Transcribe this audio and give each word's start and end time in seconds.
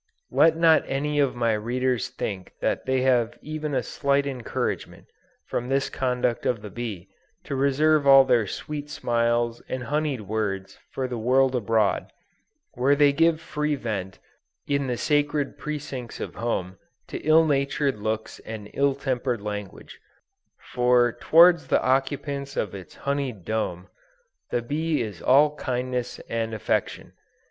Let 0.31 0.57
not 0.57 0.81
any 0.87 1.19
of 1.19 1.35
my 1.35 1.53
readers 1.53 2.09
think 2.09 2.53
that 2.59 2.87
they 2.87 3.01
have 3.01 3.37
even 3.43 3.75
a 3.75 3.83
slight 3.83 4.25
encouragement, 4.25 5.05
from 5.45 5.69
this 5.69 5.91
conduct 5.91 6.47
of 6.47 6.63
the 6.63 6.71
bee, 6.71 7.09
to 7.43 7.55
reserve 7.55 8.07
all 8.07 8.23
their 8.25 8.47
sweet 8.47 8.89
smiles 8.89 9.61
and 9.69 9.83
honied 9.83 10.21
words 10.21 10.79
for 10.89 11.07
the 11.07 11.19
world 11.19 11.55
abroad, 11.55 12.11
while 12.73 12.95
they 12.95 13.13
give 13.13 13.39
free 13.39 13.75
vent, 13.75 14.17
in 14.65 14.87
the 14.87 14.97
sacred 14.97 15.59
precincts 15.59 16.19
of 16.19 16.33
home, 16.33 16.79
to 17.07 17.19
ill 17.19 17.45
natured 17.45 17.99
looks 17.99 18.39
and 18.39 18.71
ill 18.73 18.95
tempered 18.95 19.41
language; 19.43 19.99
for 20.73 21.11
towards 21.13 21.67
the 21.67 21.83
occupants 21.83 22.57
of 22.57 22.73
its 22.73 22.95
honied 22.95 23.45
dome, 23.45 23.87
the 24.49 24.63
bee 24.63 25.03
is 25.03 25.21
all 25.21 25.55
kindness 25.57 26.17
and 26.27 26.55
affection. 26.55 27.13